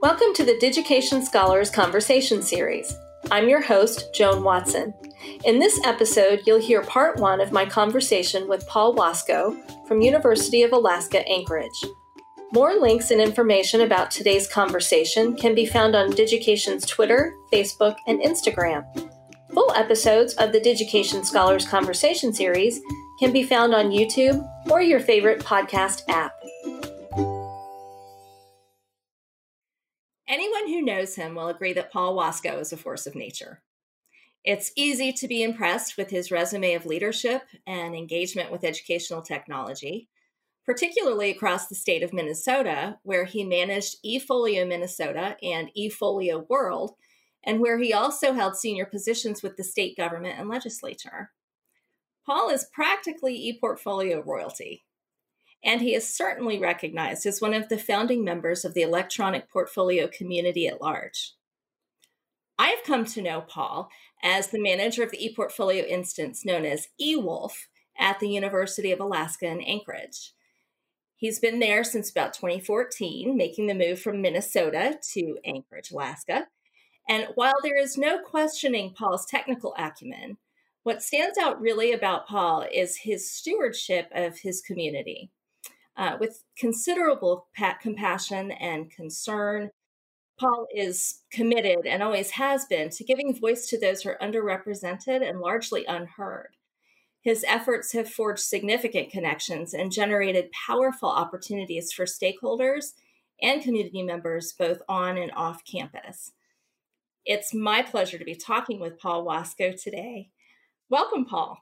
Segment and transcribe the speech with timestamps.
[0.00, 2.96] Welcome to the Digication Scholars Conversation Series.
[3.32, 4.94] I'm your host, Joan Watson.
[5.44, 9.58] In this episode, you'll hear part one of my conversation with Paul Wasko
[9.88, 11.84] from University of Alaska Anchorage.
[12.52, 18.20] More links and information about today's conversation can be found on Digication's Twitter, Facebook, and
[18.20, 18.84] Instagram.
[19.52, 22.80] Full episodes of the Digication Scholars Conversation Series
[23.18, 26.37] can be found on YouTube or your favorite podcast app.
[30.28, 33.62] Anyone who knows him will agree that Paul Wasko is a force of nature.
[34.44, 40.06] It's easy to be impressed with his resume of leadership and engagement with educational technology,
[40.66, 46.92] particularly across the state of Minnesota, where he managed eFolio Minnesota and eFolio World,
[47.42, 51.30] and where he also held senior positions with the state government and legislature.
[52.26, 54.84] Paul is practically ePortfolio royalty
[55.64, 60.06] and he is certainly recognized as one of the founding members of the electronic portfolio
[60.06, 61.34] community at large.
[62.58, 63.88] I have come to know Paul
[64.22, 67.52] as the manager of the ePortfolio instance known as eWolf
[67.98, 70.32] at the University of Alaska in Anchorage.
[71.16, 76.46] He's been there since about 2014, making the move from Minnesota to Anchorage, Alaska.
[77.08, 80.36] And while there is no questioning Paul's technical acumen,
[80.84, 85.30] what stands out really about Paul is his stewardship of his community
[85.98, 87.48] uh, with considerable
[87.82, 89.70] compassion and concern.
[90.38, 95.28] Paul is committed and always has been to giving voice to those who are underrepresented
[95.28, 96.50] and largely unheard.
[97.20, 102.92] His efforts have forged significant connections and generated powerful opportunities for stakeholders
[103.42, 106.30] and community members both on and off campus.
[107.26, 110.30] It's my pleasure to be talking with Paul Wasko today.
[110.88, 111.58] Welcome, Paul.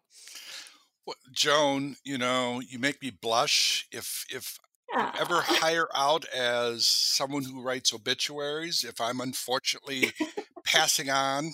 [1.07, 3.87] Well, Joan, you know, you make me blush.
[3.93, 4.59] If if
[4.93, 10.13] you ever hire out as someone who writes obituaries, if I'm unfortunately
[10.65, 11.53] passing on,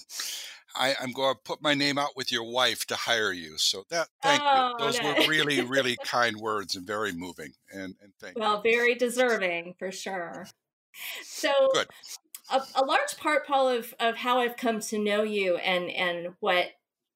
[0.74, 3.58] I, am going to put my name out with your wife to hire you.
[3.58, 4.84] So that thank oh, you.
[4.84, 5.08] Those no.
[5.08, 7.52] were really, really kind words and very moving.
[7.72, 8.40] And, and thank you.
[8.40, 8.72] well, you.
[8.72, 10.46] very deserving for sure.
[11.24, 11.88] So Good.
[12.50, 16.34] A, a large part, Paul, of, of how I've come to know you and and
[16.40, 16.66] what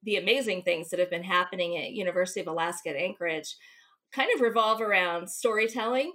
[0.07, 3.57] the amazing things that have been happening at University of Alaska at Anchorage
[4.13, 6.13] kind of revolve around storytelling.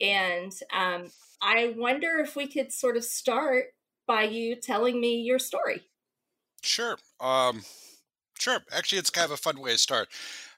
[0.00, 1.06] And um,
[1.40, 3.66] I wonder if we could sort of start
[4.06, 5.82] by you telling me your story.
[6.62, 6.98] Sure.
[7.20, 7.62] Um,
[8.38, 8.58] sure.
[8.72, 10.08] Actually, it's kind of a fun way to start.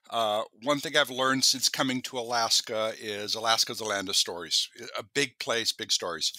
[0.08, 4.68] Uh, one thing I've learned since coming to Alaska is Alaska's a land of stories,
[4.98, 6.32] a big place, big stories.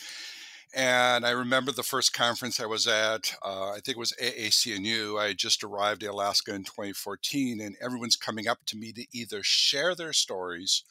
[0.74, 5.20] And I remember the first conference I was at, uh, I think it was AAC&U.
[5.20, 9.44] I just arrived in Alaska in 2014, and everyone's coming up to me to either
[9.44, 10.84] share their stories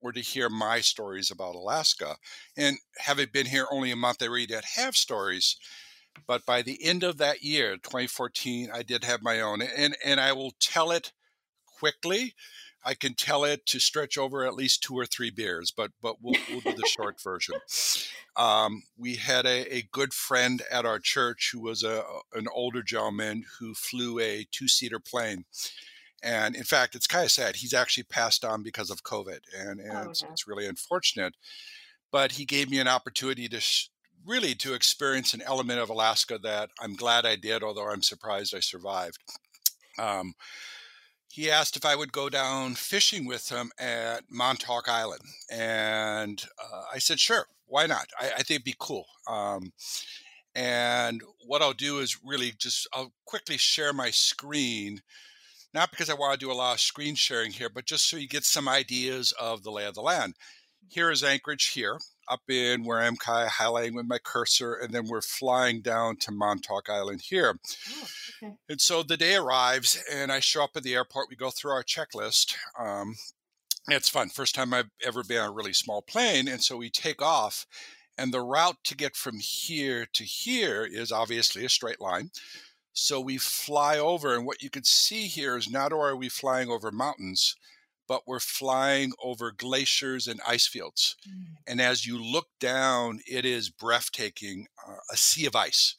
[0.00, 2.16] or to hear my stories about Alaska.
[2.56, 5.56] And having been here only a month, I really did have stories.
[6.26, 9.62] But by the end of that year, 2014, I did have my own.
[9.62, 11.12] And, and I will tell it
[11.64, 12.34] quickly
[12.84, 16.16] I can tell it to stretch over at least two or three beers, but but
[16.22, 17.56] we'll, we'll do the short version.
[18.36, 22.82] Um, we had a, a, good friend at our church who was a an older
[22.82, 25.44] gentleman who flew a two seater plane,
[26.22, 27.56] and in fact, it's kind of sad.
[27.56, 31.34] He's actually passed on because of COVID, and, and oh, it's, it's, really unfortunate.
[32.10, 33.60] But he gave me an opportunity to.
[33.60, 33.90] Sh-
[34.26, 38.54] really to experience an element of Alaska that I'm glad I did, although I'm surprised
[38.54, 39.16] I survived.
[39.96, 40.34] Um,
[41.28, 45.22] he asked if I would go down fishing with him at Montague Island.
[45.50, 48.06] And uh, I said, sure, why not?
[48.18, 49.06] I, I think it'd be cool.
[49.28, 49.72] Um,
[50.54, 55.02] and what I'll do is really just, I'll quickly share my screen,
[55.74, 58.16] not because I want to do a lot of screen sharing here, but just so
[58.16, 60.34] you get some ideas of the lay of the land.
[60.88, 61.98] Here is Anchorage here
[62.30, 66.16] up in where I'm kind of highlighting with my cursor, and then we're flying down
[66.18, 67.58] to Montague Island here.
[67.94, 68.08] Oh,
[68.42, 68.54] okay.
[68.68, 71.28] And so the day arrives, and I show up at the airport.
[71.30, 72.54] We go through our checklist.
[72.78, 73.16] Um,
[73.88, 74.28] it's fun.
[74.28, 76.48] First time I've ever been on a really small plane.
[76.48, 77.66] And so we take off,
[78.16, 82.30] and the route to get from here to here is obviously a straight line.
[82.92, 86.28] So we fly over, and what you can see here is not only are we
[86.28, 87.54] flying over mountains,
[88.08, 91.14] but we're flying over glaciers and ice fields.
[91.28, 91.44] Mm.
[91.66, 95.94] And as you look down, it is breathtaking uh, a sea of ice.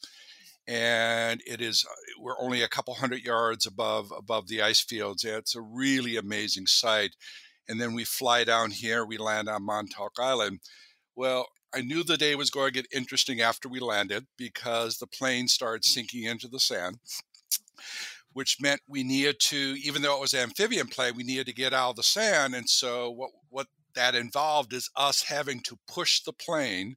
[0.66, 5.24] And it is, uh, we're only a couple hundred yards above above the ice fields.
[5.24, 7.16] It's a really amazing sight.
[7.68, 10.60] And then we fly down here, we land on Montague Island.
[11.14, 15.06] Well, I knew the day was going to get interesting after we landed because the
[15.06, 16.98] plane started sinking into the sand
[18.32, 21.72] which meant we needed to, even though it was amphibian plane, we needed to get
[21.72, 22.54] out of the sand.
[22.54, 26.96] And so what what that involved is us having to push the plane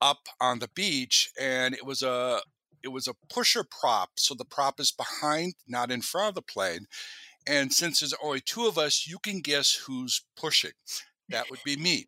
[0.00, 2.40] up on the beach, and it was a
[2.82, 6.42] it was a pusher prop, so the prop is behind, not in front of the
[6.42, 6.86] plane.
[7.46, 10.72] And since there's only two of us, you can guess who's pushing.
[11.28, 12.06] That would be me.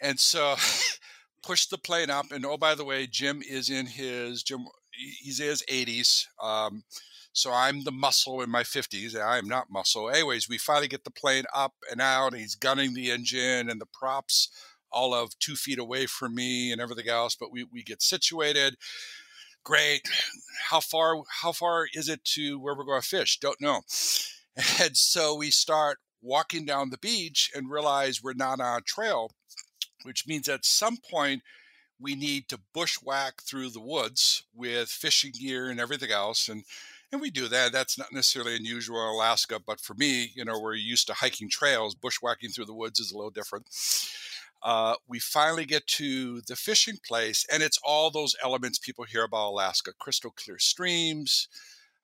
[0.00, 0.56] And so
[1.42, 2.30] push the plane up.
[2.30, 4.66] And oh, by the way, Jim is in his Jim.
[4.90, 6.26] He's in his 80s.
[6.40, 6.84] Um,
[7.32, 9.18] so I'm the muscle in my 50s.
[9.18, 10.10] I am not muscle.
[10.10, 12.34] Anyways, we finally get the plane up and out.
[12.34, 14.48] He's gunning the engine and the props
[14.92, 17.34] all of two feet away from me and everything else.
[17.34, 18.76] But we, we get situated.
[19.64, 20.02] Great.
[20.68, 23.38] How far how far is it to where we're going to fish?
[23.40, 23.80] Don't know.
[24.82, 29.30] And so we start walking down the beach and realize we're not on a trail,
[30.02, 31.40] which means at some point
[31.98, 36.50] we need to bushwhack through the woods with fishing gear and everything else.
[36.50, 36.64] And
[37.12, 37.72] and we do that.
[37.72, 41.48] That's not necessarily unusual in Alaska, but for me, you know, we're used to hiking
[41.50, 41.94] trails.
[41.94, 43.66] Bushwhacking through the woods is a little different.
[44.62, 49.24] Uh, we finally get to the fishing place, and it's all those elements people hear
[49.24, 51.48] about Alaska crystal clear streams,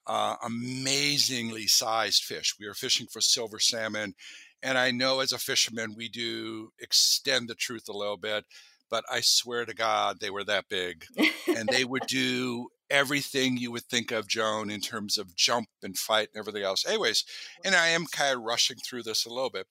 [0.06, 2.54] uh, amazingly sized fish.
[2.60, 4.14] We are fishing for silver salmon.
[4.62, 8.44] And I know as a fisherman, we do extend the truth a little bit,
[8.90, 11.04] but I swear to God, they were that big.
[11.46, 15.96] and they would do everything you would think of, Joan, in terms of jump and
[15.96, 16.86] fight and everything else.
[16.86, 17.24] Anyways,
[17.64, 19.66] and I am kind of rushing through this a little bit.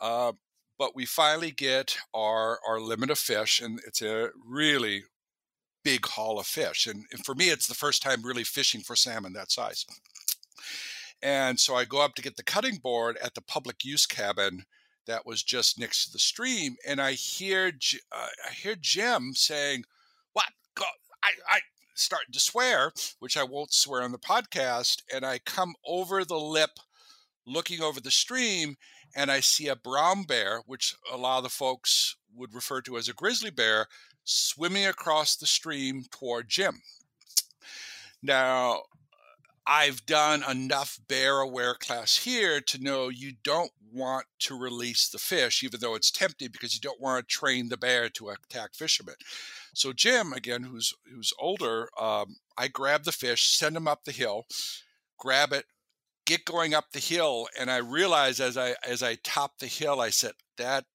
[0.00, 0.32] Uh,
[0.78, 5.04] but we finally get our our limit of fish, and it's a really
[5.84, 6.86] big haul of fish.
[6.86, 9.84] And, and for me, it's the first time really fishing for salmon that size.
[11.22, 14.64] And so I go up to get the cutting board at the public use cabin
[15.06, 17.72] that was just next to the stream, and I hear
[18.12, 19.84] uh, I hear Jim saying,
[20.32, 20.46] "What?
[20.74, 20.84] Go,
[21.22, 21.60] I, I
[21.94, 26.38] starting to swear, which I won't swear on the podcast, and I come over the
[26.38, 26.70] lip,
[27.46, 28.76] looking over the stream,
[29.14, 32.96] and I see a brown bear, which a lot of the folks would refer to
[32.96, 33.86] as a grizzly bear,
[34.24, 36.80] swimming across the stream toward Jim.
[38.22, 38.82] Now,
[39.66, 45.18] I've done enough bear aware class here to know you don't want to release the
[45.18, 48.74] fish, even though it's tempting because you don't want to train the bear to attack
[48.74, 49.14] fishermen.
[49.74, 54.12] So Jim, again, who's who's older, um, I grab the fish, send him up the
[54.12, 54.46] hill,
[55.18, 55.66] grab it,
[56.26, 60.00] get going up the hill, and I realize as I as I top the hill,
[60.00, 60.86] I said that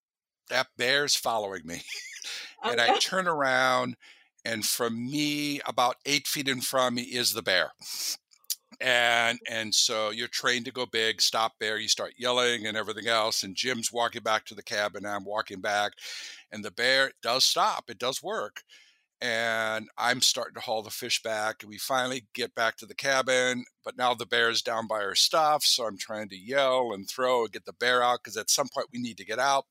[0.50, 1.82] that bear's following me,
[2.64, 3.96] and I turn around,
[4.44, 7.72] and from me, about eight feet in front of me is the bear.
[8.82, 11.78] And and so you're trained to go big, stop bear.
[11.78, 13.44] You start yelling and everything else.
[13.44, 15.06] And Jim's walking back to the cabin.
[15.06, 15.94] I'm walking back,
[16.52, 17.86] and the bear does stop.
[17.90, 18.64] It does work
[19.22, 21.64] and I'm starting to haul the fish back.
[21.64, 25.16] And we finally get back to the cabin, but now the bear's down by our
[25.16, 25.64] stuff.
[25.64, 28.68] So I'm trying to yell and throw and get the bear out because at some
[28.74, 29.66] point we need to get out.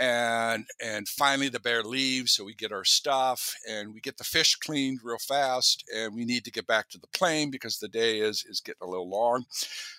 [0.00, 4.24] And and finally the bear leaves, so we get our stuff and we get the
[4.24, 5.84] fish cleaned real fast.
[5.94, 8.86] And we need to get back to the plane because the day is is getting
[8.86, 9.44] a little long.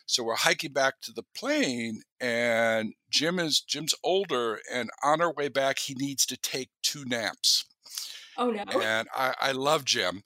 [0.05, 5.33] So we're hiking back to the plane, and Jim is Jim's older, and on our
[5.33, 7.65] way back he needs to take two naps
[8.39, 8.63] Oh no.
[8.79, 10.23] And I, I love Jim.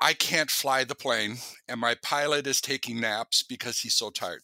[0.00, 1.38] I can't fly the plane,
[1.68, 4.42] and my pilot is taking naps because he's so tired.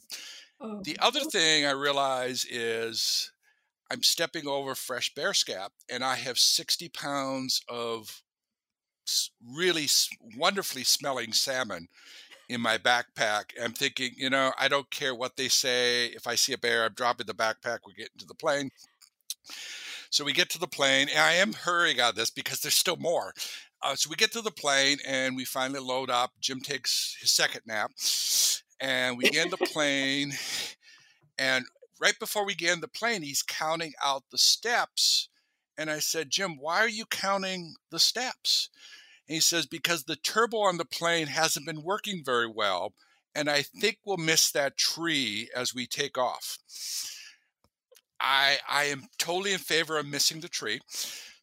[0.60, 0.80] Oh.
[0.82, 3.30] The other thing I realize is
[3.90, 8.22] I'm stepping over fresh bear scap, and I have 60 pounds of
[9.54, 9.86] really
[10.36, 11.88] wonderfully smelling salmon
[12.48, 13.44] in my backpack.
[13.62, 16.06] I'm thinking, you know, I don't care what they say.
[16.06, 17.80] If I see a bear, I'm dropping the backpack.
[17.86, 18.70] We're getting to the plane.
[20.10, 22.96] So we get to the plane, and I am hurrying on this because there's still
[22.96, 23.34] more.
[23.82, 26.32] Uh, so we get to the plane and we finally load up.
[26.40, 27.90] Jim takes his second nap,
[28.80, 30.32] and we get in the plane.
[31.38, 31.64] And
[32.00, 35.28] right before we get in the plane, he's counting out the steps.
[35.76, 38.68] And I said, Jim, why are you counting the steps?
[39.28, 42.94] And he says, because the turbo on the plane hasn't been working very well.
[43.34, 46.58] And I think we'll miss that tree as we take off.
[48.20, 50.80] I I am totally in favor of missing the tree.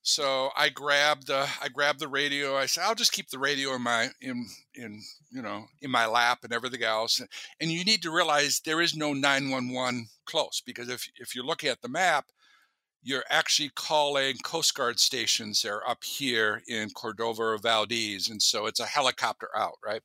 [0.04, 2.58] So I grabbed the I grabbed the radio.
[2.58, 6.08] I said I'll just keep the radio in my in in you know in my
[6.08, 7.22] lap and everything else.
[7.60, 11.70] And you need to realize there is no 911 close because if if you're looking
[11.70, 12.26] at the map,
[13.04, 15.62] you're actually calling Coast Guard stations.
[15.62, 20.02] They're up here in Cordova or Valdez, and so it's a helicopter out, right?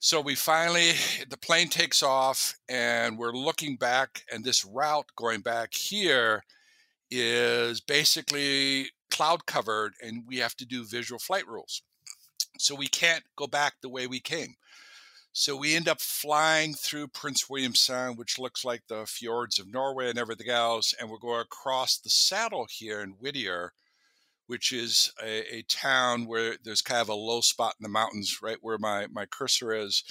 [0.00, 0.92] So we finally,
[1.28, 6.44] the plane takes off and we're looking back, and this route going back here
[7.10, 11.82] is basically cloud covered, and we have to do visual flight rules.
[12.58, 14.56] So we can't go back the way we came.
[15.32, 19.72] So we end up flying through Prince William Sound, which looks like the fjords of
[19.72, 23.72] Norway and everything else, and we're going across the saddle here in Whittier,
[24.48, 28.40] which is a, a, town where there's kind of a low spot in the mountains,
[28.42, 30.02] right where my, my cursor is.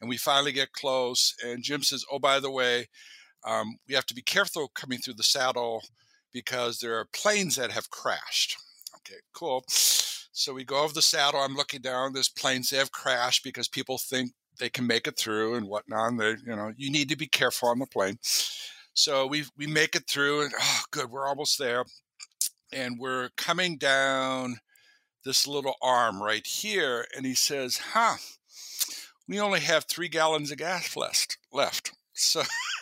[0.00, 2.88] And we finally get close, and Jim says, Oh, by the way,
[3.44, 5.82] um, we have to be careful coming through the saddle
[6.36, 8.56] because there are planes that have crashed.
[8.96, 9.64] Okay, cool.
[9.68, 11.40] So we go over the saddle.
[11.40, 12.12] I'm looking down.
[12.12, 16.18] There's planes that have crashed because people think they can make it through and whatnot.
[16.18, 18.18] They, you know, you need to be careful on the plane.
[18.94, 21.84] So we we make it through, and oh, good, we're almost there
[22.72, 24.58] and we're coming down
[25.24, 27.06] this little arm right here.
[27.16, 28.16] And he says, huh,
[29.28, 31.38] we only have three gallons of gas left.
[31.52, 31.92] left.
[32.12, 32.42] So,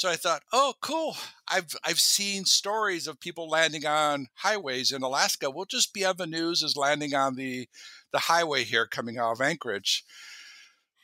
[0.00, 1.14] so I thought, oh, cool.
[1.46, 5.50] I've, I've seen stories of people landing on highways in Alaska.
[5.50, 7.68] We'll just be on the news as landing on the,
[8.10, 10.04] the highway here coming out of Anchorage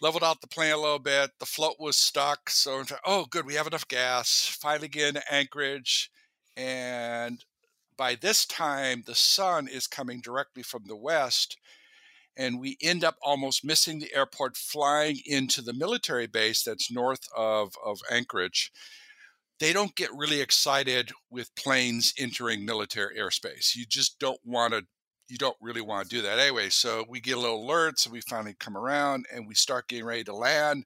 [0.00, 1.30] leveled out the plane a little bit.
[1.40, 2.48] The float was stuck.
[2.48, 4.56] So, oh, good, we have enough gas.
[4.60, 6.10] Finally get into Anchorage.
[6.56, 7.44] And
[7.98, 11.58] by this time, the sun is coming directly from the west,
[12.36, 17.26] and we end up almost missing the airport, flying into the military base that's north
[17.36, 18.70] of, of Anchorage.
[19.58, 23.74] They don't get really excited with planes entering military airspace.
[23.74, 24.82] You just don't want to
[25.28, 26.68] you don't really want to do that anyway.
[26.68, 30.04] So we get a little alert, so we finally come around and we start getting
[30.04, 30.84] ready to land.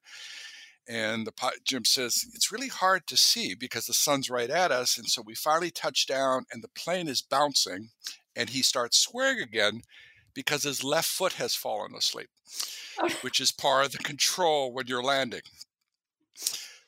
[0.89, 4.97] And the Jim says it's really hard to see because the sun's right at us.
[4.97, 7.89] And so we finally touch down, and the plane is bouncing,
[8.35, 9.83] and he starts swearing again
[10.33, 12.29] because his left foot has fallen asleep,
[13.21, 15.41] which is part of the control when you're landing.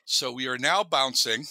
[0.05, 1.45] So we are now bouncing,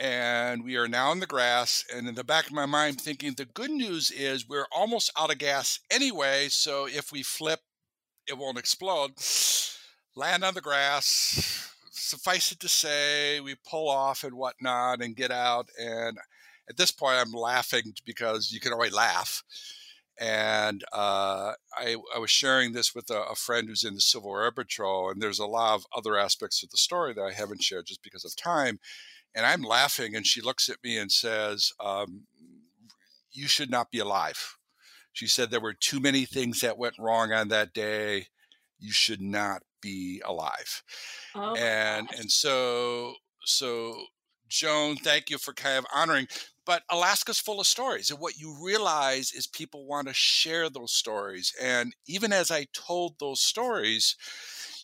[0.00, 1.84] and we are now in the grass.
[1.94, 5.30] And in the back of my mind, thinking the good news is we're almost out
[5.30, 6.48] of gas anyway.
[6.50, 7.60] So if we flip,
[8.26, 9.12] it won't explode.
[10.16, 15.30] Land on the grass, suffice it to say, we pull off and whatnot and get
[15.30, 15.68] out.
[15.78, 16.18] And
[16.68, 19.42] at this point, I'm laughing because you can always laugh.
[20.20, 24.36] And uh, I, I, was sharing this with a, a, friend who's in the Civil
[24.36, 27.64] Air Patrol, and there's a lot of other aspects of the story that I haven't
[27.64, 28.78] shared just because of time.
[29.34, 32.26] And I'm laughing, and she looks at me and says, um,
[33.32, 34.56] You should not be alive.
[35.12, 38.26] She said there were too many things that went wrong on that day.
[38.78, 40.82] You should not be alive.
[41.34, 43.96] Oh and and so so
[44.48, 46.26] Joan, thank you for kind of honoring.
[46.66, 50.92] But Alaska's full of stories, and what you realize is people want to share those
[50.92, 51.52] stories.
[51.60, 54.16] And even as I told those stories,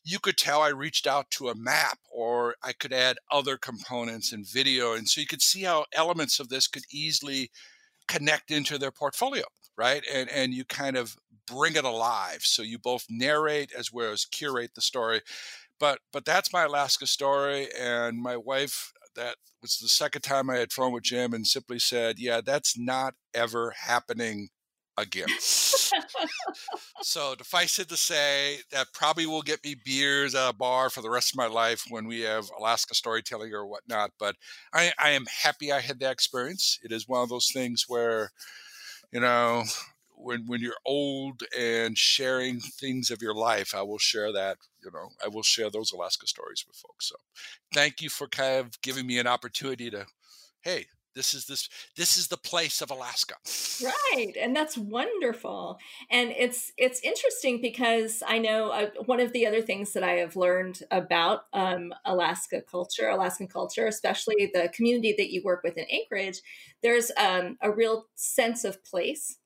[0.05, 4.33] you could tell I reached out to a map or I could add other components
[4.33, 4.95] and video.
[4.95, 7.51] And so you could see how elements of this could easily
[8.09, 9.45] connect into their portfolio,
[9.77, 10.05] right?
[10.13, 12.41] And and you kind of bring it alive.
[12.43, 15.23] So you both narrate as well as curate the story.
[15.79, 18.93] But but that's my Alaska story, and my wife.
[19.17, 22.79] That was the second time I had phone with Jim, and simply said, "Yeah, that's
[22.79, 24.49] not ever happening
[24.97, 25.29] again."
[27.03, 31.03] so suffice it to say, that probably will get me beers at a bar for
[31.03, 34.11] the rest of my life when we have Alaska storytelling or whatnot.
[34.19, 34.37] But
[34.73, 36.79] I, I am happy I had that experience.
[36.83, 38.31] It is one of those things where,
[39.13, 39.65] you know,
[40.23, 44.59] when when you're old and sharing things of your life, I will share that.
[44.85, 47.09] You know, I will share those Alaska stories with folks.
[47.09, 47.17] So,
[47.75, 50.07] thank you for kind of giving me an opportunity to,
[50.63, 53.35] hey, this is this this is the place of alaska
[53.83, 55.79] right and that's wonderful
[56.11, 60.13] and it's it's interesting because i know uh, one of the other things that i
[60.13, 65.77] have learned about um, alaska culture alaskan culture especially the community that you work with
[65.77, 66.41] in anchorage
[66.83, 69.37] there's um, a real sense of place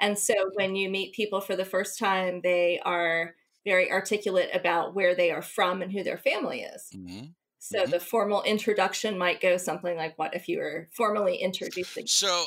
[0.00, 3.34] and so when you meet people for the first time, they are
[3.64, 6.90] very articulate about where they are from and who their family is.
[6.94, 7.26] Mm-hmm.
[7.58, 7.90] So mm-hmm.
[7.90, 12.06] the formal introduction might go something like, What if you were formally introducing?
[12.06, 12.44] So,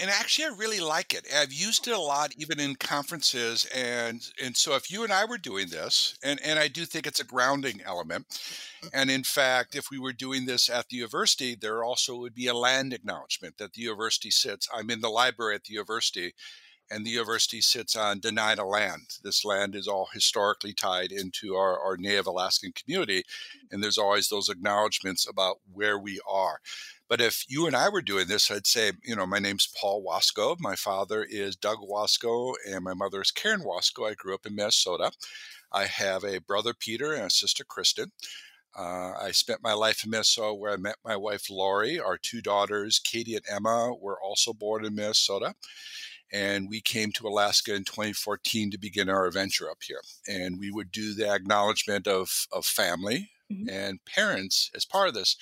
[0.00, 1.26] and actually, I really like it.
[1.34, 5.24] I've used it a lot, even in conferences, and and so if you and I
[5.24, 8.26] were doing this, and and I do think it's a grounding element.
[8.92, 12.48] And in fact, if we were doing this at the university, there also would be
[12.48, 14.68] a land acknowledgement that the university sits.
[14.74, 16.34] I'm in the library at the university,
[16.90, 19.18] and the university sits on Dena'ina land.
[19.22, 23.24] This land is all historically tied into our, our Native Alaskan community,
[23.70, 26.60] and there's always those acknowledgments about where we are.
[27.08, 30.04] But if you and I were doing this, I'd say, you know, my name's Paul
[30.04, 30.56] Wasko.
[30.58, 34.10] My father is Doug Wasko, and my mother is Karen Wasko.
[34.10, 35.12] I grew up in Minnesota.
[35.72, 38.10] I have a brother, Peter, and a sister, Kristen.
[38.76, 41.98] Uh, I spent my life in Minnesota where I met my wife, Lori.
[41.98, 45.54] Our two daughters, Katie and Emma, were also born in Minnesota
[46.32, 50.00] and we came to Alaska in 2014 to begin our adventure up here.
[50.26, 53.68] And we would do the acknowledgement of, of family mm-hmm.
[53.68, 55.36] and parents as part of this.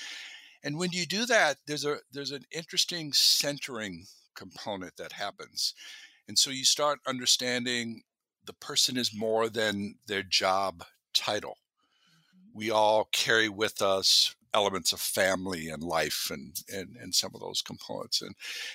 [0.63, 5.75] And when you do that, there's a there's an interesting centering component that happens.
[6.27, 8.03] And so you start understanding
[8.47, 11.59] the person is more than their job title.
[11.59, 12.59] Mm-hmm.
[12.59, 17.41] We all carry with us elements of family and life and, and and some of
[17.41, 18.35] those components and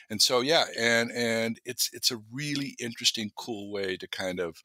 [0.10, 4.62] and so yeah and and it's it's a really interesting cool way to kind of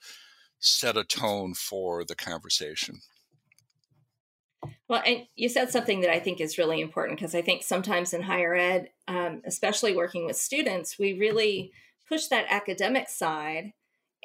[0.59, 3.01] set a tone for the conversation
[4.89, 8.13] well, and you said something that I think is really important because I think sometimes
[8.13, 11.73] in higher ed, um, especially working with students, we really
[12.09, 13.73] push that academic side.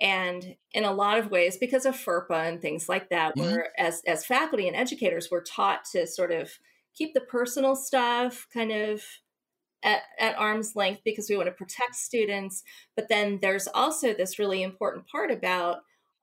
[0.02, 3.52] And in a lot of ways, because of FERPA and things like that, mm-hmm.
[3.52, 6.52] we're as as faculty and educators, we're taught to sort of
[7.00, 9.02] keep the personal stuff kind of
[9.84, 12.62] at, at arm's length because we want to protect students.
[12.96, 15.78] But then there's also this really important part about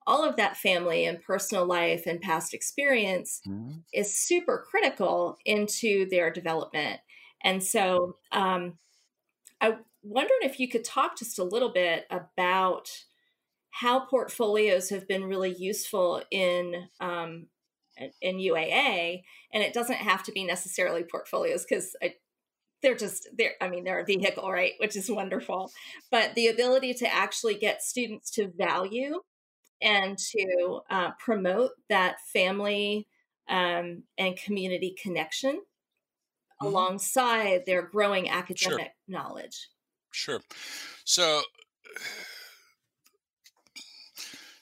[0.07, 3.79] all of that family and personal life and past experience mm-hmm.
[3.93, 7.01] is super critical into their development.
[7.43, 8.75] And so um,
[9.61, 12.89] I wondered if you could talk just a little bit about
[13.71, 17.47] how portfolios have been really useful in um,
[18.21, 19.23] in UAA,
[19.53, 21.95] and it doesn't have to be necessarily portfolios because
[22.83, 24.73] they're just they're I mean they're a vehicle, right?
[24.79, 25.71] Which is wonderful,
[26.11, 29.21] but the ability to actually get students to value
[29.83, 33.07] and to uh, promote that family
[33.49, 36.67] um, and community connection mm-hmm.
[36.67, 38.93] alongside their growing academic sure.
[39.09, 39.69] knowledge.
[40.11, 40.41] Sure.
[41.05, 41.43] So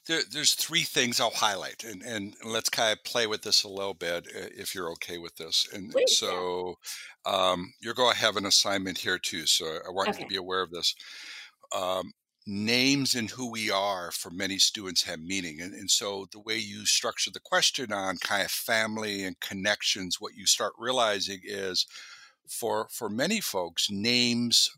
[0.07, 3.69] there, there's three things I'll highlight, and, and let's kind of play with this a
[3.69, 5.67] little bit if you're okay with this.
[5.73, 6.77] And so
[7.25, 10.19] um, you're going to have an assignment here too, so I want okay.
[10.19, 10.95] you to be aware of this.
[11.75, 12.13] Um,
[12.47, 15.61] names and who we are for many students have meaning.
[15.63, 20.21] And, and so the way you structure the question on kind of family and connections,
[20.21, 21.87] what you start realizing is
[22.47, 24.71] for for many folks, names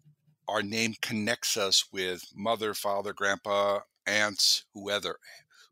[0.49, 5.18] our name connects us with mother, father, grandpa, aunts, whoever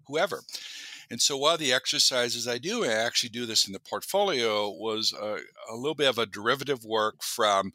[0.07, 0.43] whoever.
[1.11, 3.81] And so one of the exercises I do, and I actually do this in the
[3.81, 5.39] portfolio, was a,
[5.71, 7.73] a little bit of a derivative work from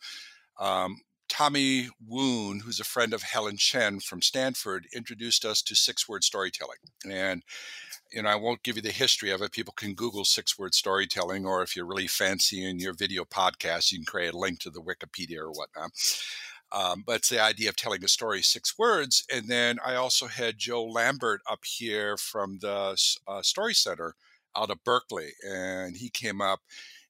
[0.60, 6.10] um, Tommy Woon, who's a friend of Helen Chen from Stanford, introduced us to six
[6.10, 6.80] word storytelling.
[7.10, 7.43] And
[8.12, 9.52] you know, I won't give you the history of it.
[9.52, 13.91] People can Google six word storytelling, or if you're really fancy in your video podcast,
[13.91, 15.91] you can create a link to the Wikipedia or whatnot.
[16.71, 19.25] Um, but it's the idea of telling a story six words.
[19.34, 22.95] And then I also had Joe Lambert up here from the
[23.27, 24.15] uh, Story Center
[24.55, 26.60] out of Berkeley, and he came up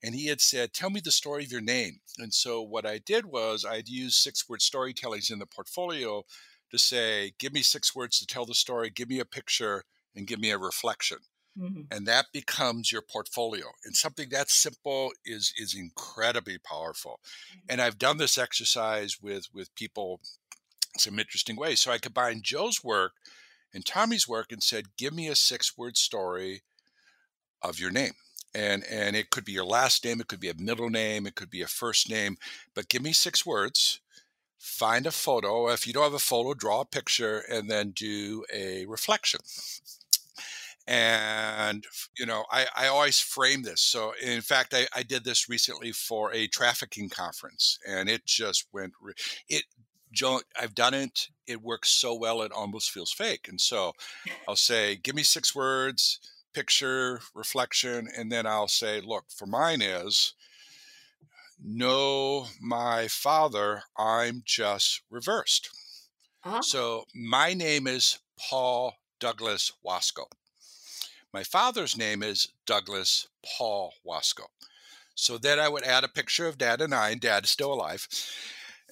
[0.03, 1.99] and he had said, Tell me the story of your name.
[2.17, 6.23] And so what I did was I'd use six word storytellings in the portfolio
[6.71, 9.83] to say, Give me six words to tell the story, give me a picture,
[10.15, 11.19] and give me a reflection.
[11.57, 11.81] Mm-hmm.
[11.91, 13.65] And that becomes your portfolio.
[13.83, 17.19] And something that simple is is incredibly powerful.
[17.51, 17.65] Mm-hmm.
[17.69, 20.21] And I've done this exercise with with people
[20.97, 21.79] some interesting ways.
[21.79, 23.13] So I combined Joe's work
[23.73, 26.63] and Tommy's work and said, give me a six word story
[27.61, 28.13] of your name
[28.53, 31.35] and and it could be your last name it could be a middle name it
[31.35, 32.37] could be a first name
[32.73, 33.99] but give me six words
[34.57, 38.43] find a photo if you don't have a photo draw a picture and then do
[38.53, 39.39] a reflection
[40.89, 41.85] and
[42.17, 45.91] you know I, I always frame this so in fact I, I did this recently
[45.91, 48.93] for a trafficking conference and it just went
[49.47, 49.63] it
[50.11, 51.27] Joe, I've done it.
[51.45, 53.47] It works so well, it almost feels fake.
[53.47, 53.93] And so
[54.47, 56.19] I'll say, give me six words,
[56.51, 60.33] picture, reflection, and then I'll say, look, for mine is,
[61.63, 65.69] know my father, I'm just reversed.
[66.43, 66.61] Uh-huh.
[66.61, 70.25] So my name is Paul Douglas Wasko.
[71.33, 74.45] My father's name is Douglas Paul Wasko.
[75.15, 77.73] So then I would add a picture of dad and I, and dad is still
[77.73, 78.07] alive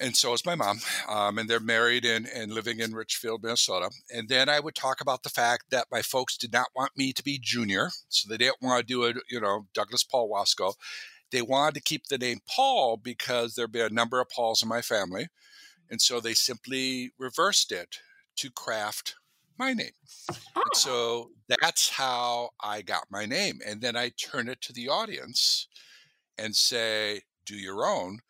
[0.00, 0.78] and so is my mom.
[1.08, 3.90] Um, and they're married and, and living in Richfield, Minnesota.
[4.10, 7.12] And then I would talk about the fact that my folks did not want me
[7.12, 7.90] to be junior.
[8.08, 10.74] So they didn't want to do a, you know, Douglas Paul Wasko.
[11.30, 14.68] They wanted to keep the name Paul because there'd be a number of Pauls in
[14.68, 15.28] my family.
[15.90, 17.98] And so they simply reversed it
[18.36, 19.16] to craft
[19.58, 19.90] my name.
[20.56, 20.62] Oh.
[20.74, 23.60] so that's how I got my name.
[23.66, 25.68] And then I turn it to the audience
[26.36, 28.20] and say, do your own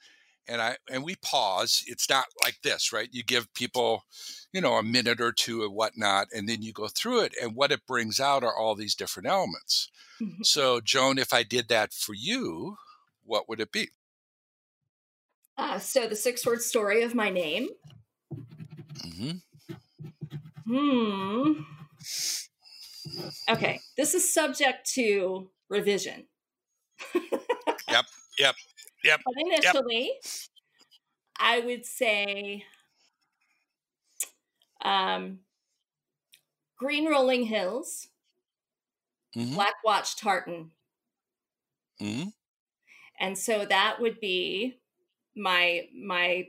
[0.49, 1.85] and I and we pause.
[1.87, 3.09] It's not like this, right?
[3.12, 4.05] You give people,
[4.53, 7.35] you know, a minute or two of whatnot, and then you go through it.
[7.41, 9.91] And what it brings out are all these different elements.
[10.21, 10.43] Mm-hmm.
[10.43, 12.77] So, Joan, if I did that for you,
[13.25, 13.91] what would it be?
[15.57, 17.69] Uh, so the six word story of my name.
[19.05, 19.38] Mm-hmm.
[20.69, 21.65] Hmm.
[23.49, 26.27] Okay, this is subject to revision.
[27.91, 28.07] yep.
[28.39, 28.57] Yep.
[29.05, 29.21] Yep.
[29.25, 30.33] But initially, yep.
[31.39, 32.65] I would say
[34.85, 35.41] um,
[36.79, 38.09] Green Rolling Hills,
[39.37, 39.55] Mhm.
[39.55, 40.73] Black Watch Tartan.
[42.01, 42.31] Mhm.
[43.21, 44.81] And so that would be
[45.37, 46.49] my my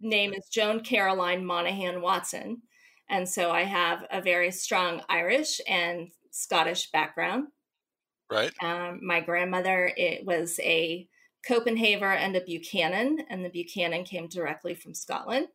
[0.00, 2.62] name is Joan Caroline Monahan Watson.
[3.12, 7.48] And so I have a very strong Irish and Scottish background.
[8.30, 8.52] Right.
[8.62, 11.06] Um, my grandmother it was a
[11.46, 15.48] Copenhagen and a Buchanan, and the Buchanan came directly from Scotland.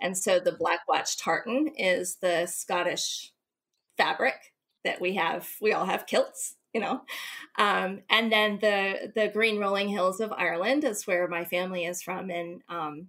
[0.00, 3.32] And so the Black Watch tartan is the Scottish
[3.98, 5.46] fabric that we have.
[5.60, 7.02] We all have kilts, you know.
[7.58, 12.00] Um, and then the the Green Rolling Hills of Ireland is where my family is
[12.00, 13.08] from in um,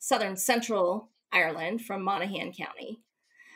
[0.00, 3.00] southern central Ireland, from Monaghan County.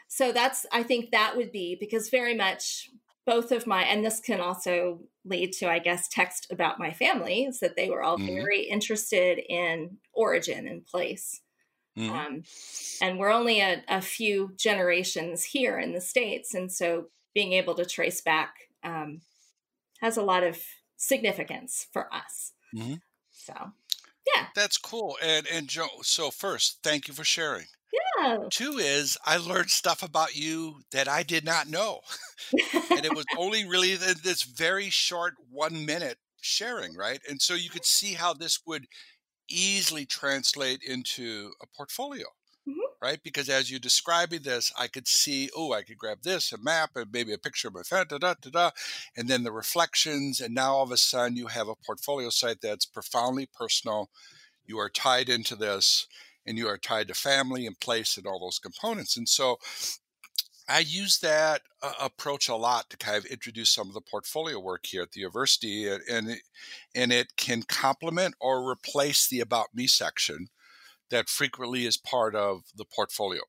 [0.08, 2.90] So that's I think that would be because very much
[3.26, 7.44] both of my and this can also lead to i guess text about my family
[7.44, 8.36] is that they were all Mhm.
[8.36, 11.40] very interested in origin and place
[11.96, 12.14] Mhm.
[12.14, 12.42] um,
[13.02, 17.74] and we're only a, a few generations here in the states and so being able
[17.74, 19.20] to trace back um,
[20.00, 20.60] has a lot of
[20.96, 22.96] significance for us Mhm.
[23.32, 23.72] so
[24.54, 25.16] That's cool.
[25.22, 27.68] And and Joe, so first, thank you for sharing.
[28.18, 32.00] Yeah Two is I learned stuff about you that I did not know.
[32.94, 37.20] and it was only really this very short one minute sharing, right?
[37.28, 38.86] And so you could see how this would
[39.48, 42.26] easily translate into a portfolio,
[42.66, 42.96] Mhm.
[43.02, 43.22] right?
[43.22, 46.92] Because as you describing this, I could see, oh, I could grab this, a map,
[46.96, 48.70] and maybe a picture of my family, da, da, da, da,
[49.16, 50.40] and then the reflections.
[50.40, 54.10] And now all of a sudden you have a portfolio site that's profoundly personal.
[54.66, 56.06] You are tied into this
[56.46, 59.16] and you are tied to family and place and all those components.
[59.16, 59.58] And so
[60.68, 64.58] I use that uh, approach a lot to kind of introduce some of the portfolio
[64.58, 66.40] work here at the university, and and it,
[66.94, 70.48] and it can complement or replace the about me section
[71.10, 73.42] that frequently is part of the portfolio.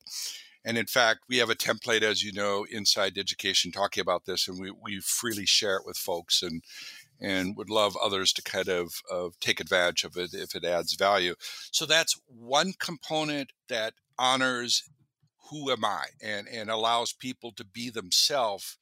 [0.64, 4.48] And in fact, we have a template, as you know, inside Digication talking about this,
[4.48, 6.62] and we, we freely share it with folks and
[7.20, 8.94] and would love others to kind of,
[9.40, 11.36] take advantage of it if it adds value.
[11.72, 14.84] So that's one component that honors
[15.50, 18.78] who am I and, and allows people to be themselves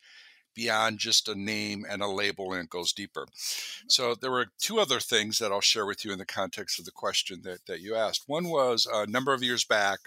[0.56, 3.28] beyond just a name and a label and it goes deeper.
[3.88, 6.86] So there were two other things that I'll share with you in the context of
[6.86, 8.24] the question that, that you asked.
[8.28, 10.00] One was uh, a number of years back,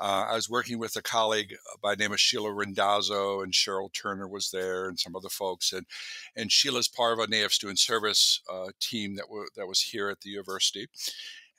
[0.00, 3.92] uh, I was working with a colleague by the name of Sheila Rendazzo, and Cheryl
[3.92, 5.72] Turner was there, and some other folks.
[5.72, 5.86] And
[6.34, 10.08] and Sheila's part of a Native Student Service uh, team that w- that was here
[10.08, 10.88] at the university.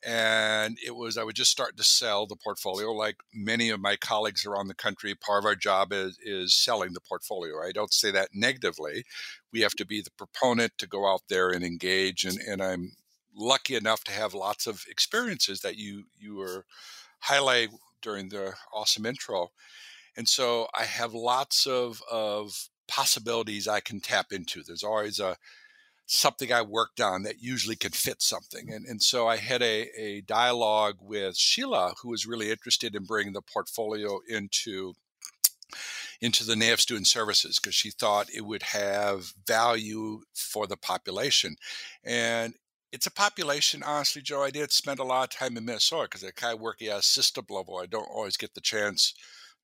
[0.04, 3.96] And it was I was just starting to sell the portfolio, like many of my
[3.96, 5.14] colleagues around the country.
[5.14, 7.62] Part of our job is is selling the portfolio.
[7.64, 9.04] I don't say that negatively.
[9.54, 12.26] We have to be the proponent to go out there and engage.
[12.26, 12.94] And and I'm
[13.36, 16.66] lucky enough to have lots of experiences that you you were
[17.20, 17.70] highlight
[18.02, 19.52] during the awesome intro.
[20.18, 24.64] And so I have lots of, of possibilities I can tap into.
[24.64, 25.38] There's always a
[26.06, 28.72] something I worked on that usually can fit something.
[28.72, 33.06] And, and so I had a, a dialogue with Sheila, who was really interested in
[33.06, 34.94] bringing the portfolio into
[36.20, 41.56] into the NAF student services because she thought it would have value for the population.
[42.04, 42.54] And
[42.92, 44.44] it's a population, honestly, Joe.
[44.44, 47.00] I did spend a lot of time in Minnesota because I kind of work at
[47.00, 47.78] a system level.
[47.78, 49.14] I don't always get the chance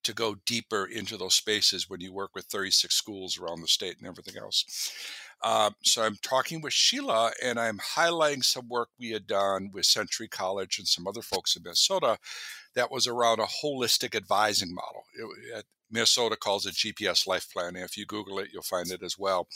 [0.04, 3.98] to go deeper into those spaces when you work with 36 schools around the state
[3.98, 4.64] and everything else.
[5.44, 9.86] Um, so I'm talking with Sheila and I'm highlighting some work we had done with
[9.86, 12.18] Century College and some other folks in Minnesota
[12.76, 15.04] that was around a holistic advising model.
[15.54, 17.76] It, Minnesota calls it GPS Life Plan.
[17.76, 19.48] And if you Google it, you'll find it as well.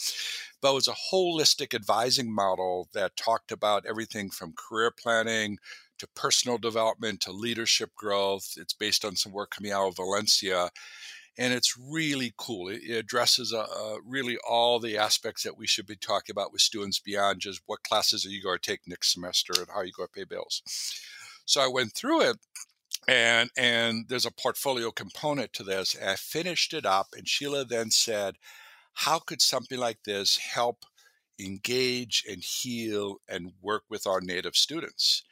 [0.62, 5.58] But it was a holistic advising model that talked about everything from career planning
[6.00, 8.54] to personal development to leadership growth.
[8.58, 10.70] It's based on some work coming out of Valencia.
[11.38, 12.70] And it's really cool.
[12.70, 16.52] It, it addresses uh, uh, really all the aspects that we should be talking about
[16.52, 19.76] with students beyond just what classes are you going to take next semester and how
[19.76, 20.62] are you going to pay bills.
[21.46, 22.38] So I went through it
[23.08, 25.96] and and there's a portfolio component to this.
[25.96, 28.38] And I finished it up, and Sheila then said,
[28.94, 30.86] "How could something like this help
[31.40, 35.24] engage and heal and work with our native students?"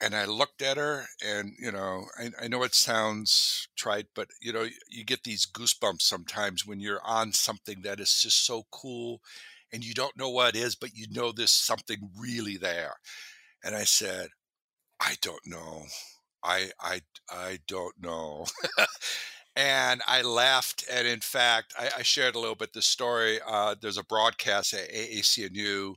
[0.00, 4.28] And I looked at her, and you know, I, I know it sounds trite, but
[4.40, 8.66] you know, you get these goosebumps sometimes when you're on something that is just so
[8.70, 9.22] cool,
[9.72, 12.96] and you don't know what it is, but you know there's something really there.
[13.64, 14.30] And I said,
[15.00, 15.86] "I don't know."
[16.44, 18.46] I I I don't know.
[19.56, 20.84] and I laughed.
[20.90, 23.40] And in fact, I, I shared a little bit the story.
[23.46, 25.96] Uh, there's a broadcast at AAC&U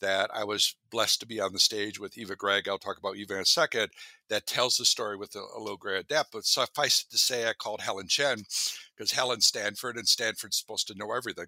[0.00, 2.68] that I was blessed to be on the stage with Eva Gregg.
[2.68, 3.90] I'll talk about Eva in a second.
[4.28, 6.30] That tells the story with a, a low grade depth.
[6.32, 8.44] But suffice it to say, I called Helen Chen
[8.96, 11.46] because Helen's Stanford, and Stanford's supposed to know everything.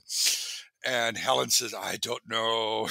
[0.84, 2.88] And Helen says, "I don't know,"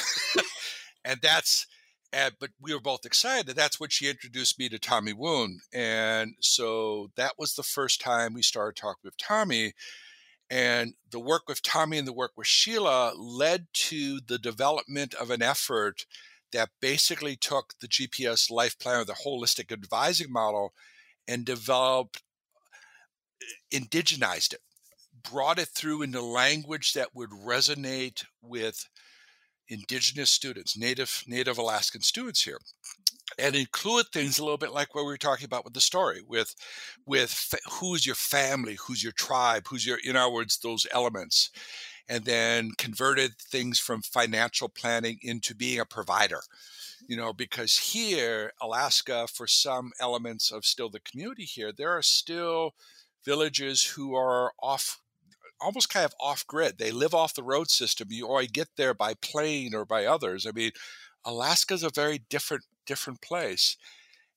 [1.06, 1.66] and that's.
[2.12, 3.56] And, but we were both excited.
[3.56, 5.60] That's when she introduced me to Tommy Woon.
[5.72, 9.74] And so that was the first time we started talking with Tommy
[10.50, 15.30] and the work with Tommy and the work with Sheila led to the development of
[15.30, 16.06] an effort
[16.52, 20.74] that basically took the GPS life plan or the holistic advising model
[21.28, 22.24] and developed,
[22.64, 24.62] uh, indigenized it,
[25.30, 28.88] brought it through into language that would resonate with
[29.70, 32.60] indigenous students, native native Alaskan students here.
[33.38, 36.22] And include things a little bit like what we were talking about with the story
[36.28, 36.56] with
[37.06, 41.52] with fa- who's your family who's your tribe who's your in other words those elements.
[42.12, 46.42] And then converted things from financial planning into being a provider
[47.08, 52.02] you know because here alaska for some elements of still the community here there are
[52.02, 52.74] still
[53.26, 55.00] villages who are off
[55.62, 58.94] almost kind of off grid they live off the road system you only get there
[58.94, 60.72] by plane or by others i mean
[61.26, 63.78] alaska's a very different different place.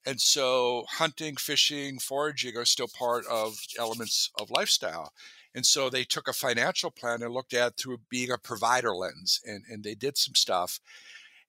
[0.04, 5.12] And so hunting, fishing, foraging are still part of elements of lifestyle.
[5.54, 9.40] And so they took a financial plan and looked at through being a provider lens,
[9.44, 10.80] and, and they did some stuff.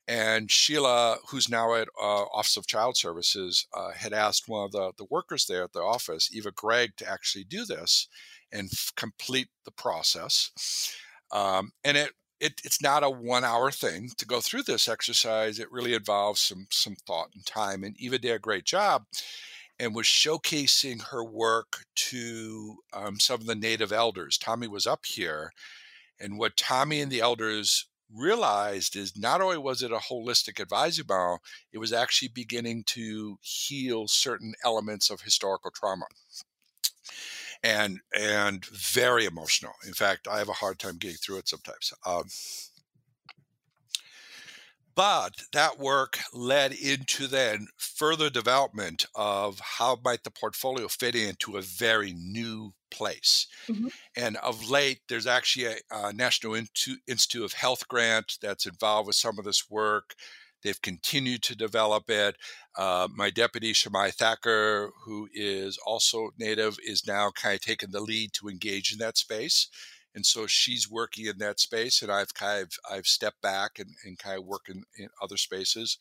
[0.07, 4.71] And Sheila, who's now at uh, Office of Child Services, uh, had asked one of
[4.71, 8.07] the, the workers there at the office, Eva Gregg, to actually do this
[8.53, 10.51] and f- complete the process.
[11.31, 15.59] Um, and it it, it's not a one hour thing to go through this exercise.
[15.59, 17.83] It really involves some some thought and time.
[17.83, 19.05] And Eva did a great job
[19.79, 24.37] and was showcasing her work to um, some of the native elders.
[24.37, 25.51] Tommy was up here,
[26.19, 31.05] and what Tommy and the elders realized is not only was it a holistic advisory
[31.07, 31.39] model,
[31.71, 36.05] it was actually beginning to heal certain elements of historical trauma
[37.63, 39.73] and and very emotional.
[39.87, 41.93] In fact, I have a hard time getting through it sometimes.
[42.05, 42.25] Um,
[44.95, 51.57] but that work led into then further development of how might the portfolio fit into
[51.57, 53.47] a very new place.
[53.67, 53.87] Mm-hmm.
[54.15, 59.15] And of late, there's actually a, a National Institute of Health grant that's involved with
[59.15, 60.13] some of this work.
[60.63, 62.35] They've continued to develop it.
[62.77, 68.01] Uh, my deputy, Shamai Thacker, who is also native, is now kind of taking the
[68.01, 69.67] lead to engage in that space.
[70.15, 73.95] And so she's working in that space, and I've kind of I've stepped back and,
[74.05, 75.97] and kind of work in, in other spaces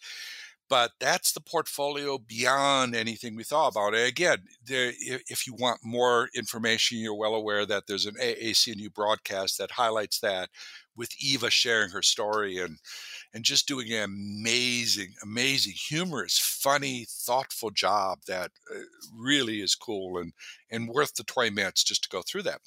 [0.72, 3.92] but that's the portfolio beyond anything we thought about.
[3.92, 4.94] And again, there,
[5.28, 10.20] if you want more information, you're well aware that there's an AAC&U broadcast that highlights
[10.20, 10.48] that
[10.96, 12.78] with Eva sharing her story and
[13.34, 18.78] and just doing an amazing, amazing, humorous, funny, thoughtful job that uh,
[19.14, 20.32] really is cool and
[20.70, 22.62] and worth the 20 minutes just to go through that.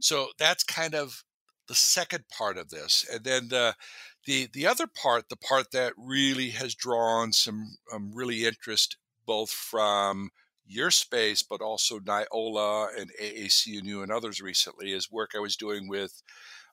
[0.00, 1.22] So that's kind of
[1.68, 3.74] the second part of this, and then the
[4.26, 9.50] the the other part, the part that really has drawn some um, really interest both
[9.50, 10.30] from
[10.66, 15.88] your space, but also NILOA and AAC&U and others recently, is work I was doing
[15.88, 16.22] with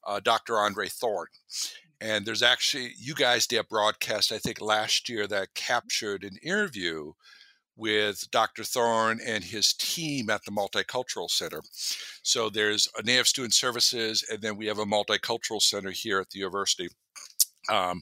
[0.05, 0.57] uh, Dr.
[0.57, 1.27] Andre Thorne.
[2.01, 6.37] And there's actually, you guys did a broadcast, I think, last year that captured an
[6.41, 7.13] interview
[7.75, 8.63] with Dr.
[8.63, 11.61] Thorne and his team at the Multicultural Center.
[12.23, 16.29] So there's a Native Student Services, and then we have a Multicultural Center here at
[16.29, 16.89] the university.
[17.69, 18.01] Um,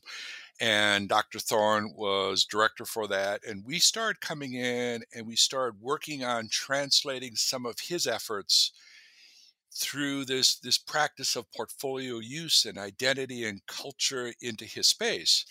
[0.59, 1.39] and Dr.
[1.39, 3.41] Thorne was director for that.
[3.47, 8.71] And we started coming in and we started working on translating some of his efforts
[9.77, 15.45] through this this practice of portfolio use and identity and culture into his space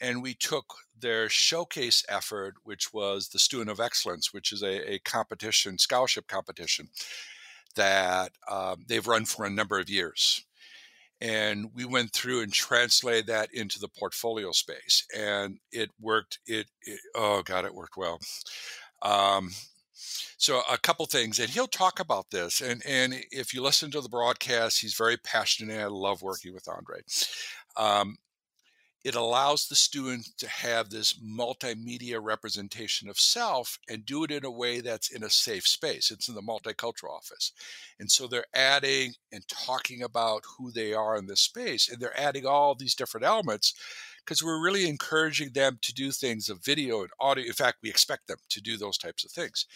[0.00, 4.92] and we took their showcase effort which was the student of excellence which is a,
[4.92, 6.88] a competition scholarship competition
[7.74, 10.45] that um, they've run for a number of years
[11.20, 16.66] and we went through and translated that into the portfolio space and it worked it,
[16.82, 18.18] it oh god it worked well
[19.02, 19.50] um,
[20.38, 22.60] so a couple things, and he'll talk about this.
[22.60, 25.74] And and if you listen to the broadcast, he's very passionate.
[25.74, 27.00] And I love working with Andre.
[27.76, 28.16] Um,
[29.06, 34.44] it allows the student to have this multimedia representation of self and do it in
[34.44, 36.10] a way that's in a safe space.
[36.10, 37.52] It's in the multicultural office.
[38.00, 42.18] And so they're adding and talking about who they are in this space, and they're
[42.18, 43.74] adding all these different elements
[44.24, 47.44] because we're really encouraging them to do things of video and audio.
[47.46, 49.66] In fact, we expect them to do those types of things.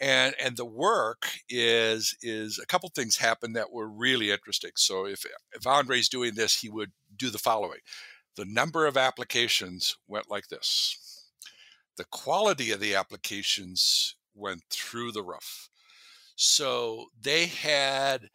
[0.00, 4.72] And and the work is is a couple things happen that were really interesting.
[4.74, 7.78] So if if Andre's doing this, he would do the following.
[8.36, 11.28] The number of applications went like this.
[11.96, 15.68] The quality of the applications went through the roof.
[16.36, 18.30] So they had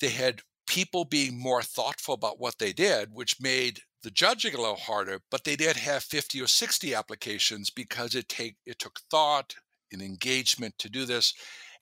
[0.00, 4.58] they had people being more thoughtful about what they did, which made the judging a
[4.58, 9.00] little harder, but they did have 50 or 60 applications because it take it took
[9.10, 9.54] thought
[9.92, 11.34] and engagement to do this.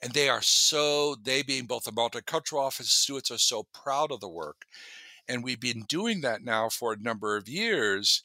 [0.02, 4.20] And they are so, they being both the multicultural office stewards are so proud of
[4.20, 4.64] the work.
[5.28, 8.22] And we've been doing that now for a number of years.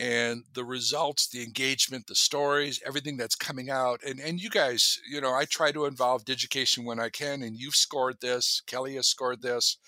[0.00, 4.02] And the results, the engagement, the stories, everything that's coming out.
[4.02, 7.56] And and you guys, you know, I try to involve education when I can, and
[7.56, 9.78] you've scored this, Kelly has scored this.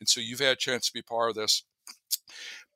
[0.00, 1.64] And so you've had a chance to be part of this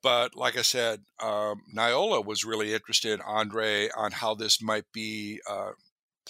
[0.03, 5.41] but like I said, um, NILOA was really interested, Andre, on how this might be
[5.49, 5.73] uh,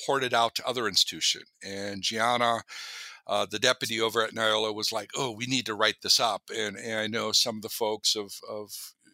[0.07, 1.45] ported out to other institutions.
[1.63, 2.63] And Gianna,
[3.29, 6.43] uh, the deputy over at NILOA, was like, "Oh, we need to write this up."
[6.55, 8.71] And, and I know some of the folks of, of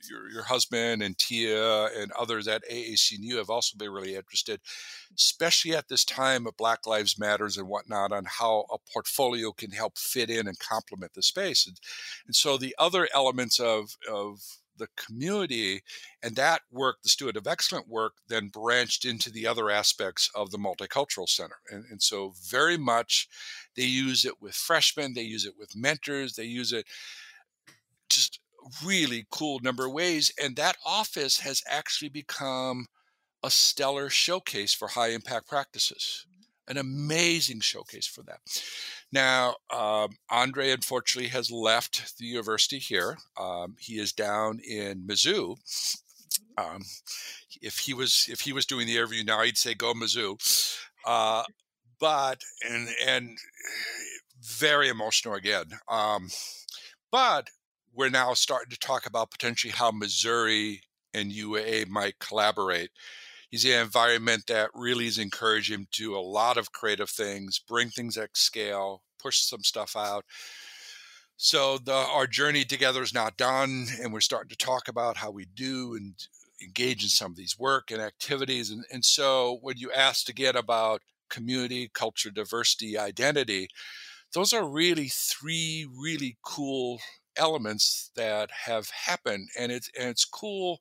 [0.08, 4.60] your, your husband and Tia and others at AAC&U have also been really interested,
[5.16, 9.70] especially at this time of Black Lives Matters and whatnot, on how a portfolio can
[9.70, 11.66] help fit in and complement the space.
[11.66, 11.76] And,
[12.26, 14.40] and so the other elements of, of
[14.76, 15.82] the community
[16.22, 20.50] and that work the steward of excellent work then branched into the other aspects of
[20.50, 23.28] the multicultural center and, and so very much
[23.76, 26.86] they use it with freshmen they use it with mentors they use it
[28.08, 28.40] just
[28.84, 30.32] really cool number of ways.
[30.42, 32.86] And that office has actually become
[33.42, 36.26] a stellar showcase for high impact practices,
[36.68, 38.40] an amazing showcase for that.
[39.12, 43.18] Now, um, Andre unfortunately has left the university here.
[43.38, 45.56] Um, he is down in Mizzou.
[46.56, 46.82] Um,
[47.60, 50.36] if he was if he was doing the interview now, he'd say go Mizzou.
[51.06, 51.44] Uh,
[52.00, 53.38] but and and
[54.40, 55.66] very emotional again.
[55.88, 56.28] Um,
[57.10, 57.48] but
[57.94, 62.90] we're now starting to talk about potentially how Missouri and UAA might collaborate.
[63.50, 67.10] He's in an environment that really is encouraging him to do a lot of creative
[67.10, 70.24] things, bring things at scale, push some stuff out.
[71.36, 75.30] So the, our journey together is not done, and we're starting to talk about how
[75.30, 76.14] we do and
[76.62, 78.70] engage in some of these work and activities.
[78.70, 83.68] And, and so when you asked again about community, culture, diversity, identity,
[84.34, 87.00] those are really three really cool
[87.36, 90.78] elements that have happened and it's and it's cool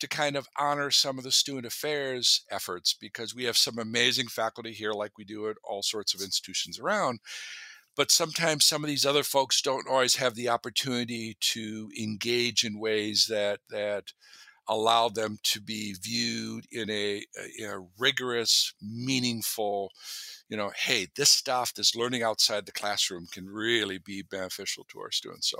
[0.00, 4.28] to kind of honor some of the student affairs efforts because we have some amazing
[4.28, 7.20] faculty here like we do at all sorts of institutions around
[7.96, 12.78] but sometimes some of these other folks don't always have the opportunity to engage in
[12.78, 14.04] ways that that
[14.68, 17.24] allow them to be viewed in a,
[17.62, 19.90] a rigorous meaningful
[20.48, 25.00] you know, hey, this stuff, this learning outside the classroom can really be beneficial to
[25.00, 25.50] our students.
[25.50, 25.58] So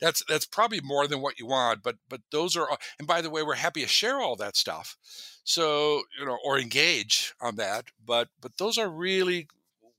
[0.00, 3.30] that's that's probably more than what you want, but but those are and by the
[3.30, 4.96] way, we're happy to share all that stuff.
[5.44, 9.48] So, you know, or engage on that, but but those are really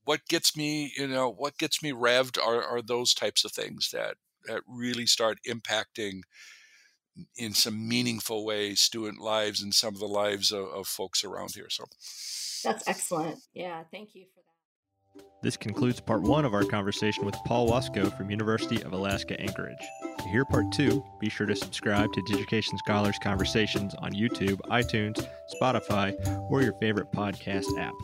[0.04, 3.90] what gets me, you know, what gets me revved are, are those types of things
[3.92, 4.16] that
[4.46, 6.22] that really start impacting
[7.36, 11.50] in some meaningful ways student lives and some of the lives of, of folks around
[11.54, 11.68] here.
[11.70, 11.84] So
[12.64, 13.38] that's excellent.
[13.54, 14.48] Yeah, thank you for that.
[15.40, 19.76] This concludes part one of our conversation with Paul Wasko from University of Alaska Anchorage.
[20.18, 25.24] To hear part two, be sure to subscribe to Digication Scholars Conversations on YouTube, iTunes,
[25.60, 26.12] Spotify,
[26.50, 27.94] or your favorite podcast app.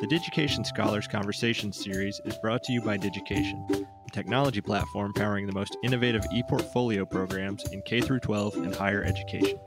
[0.00, 5.46] The Digication Scholars Conversations series is brought to you by Digication, a technology platform powering
[5.46, 9.58] the most innovative e-portfolio programs in K through 12 and higher education.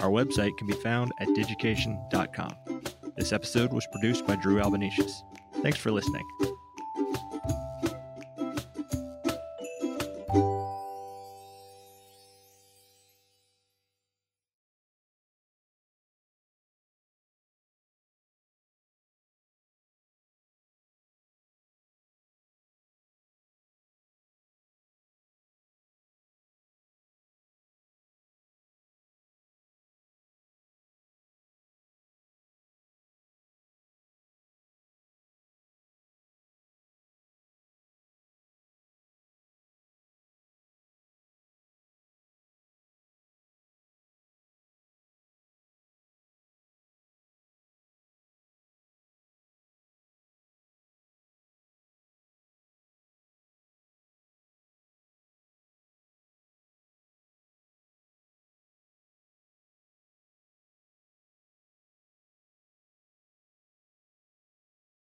[0.00, 2.52] Our website can be found at digication.com.
[3.16, 5.22] This episode was produced by Drew Albanesius.
[5.62, 6.26] Thanks for listening.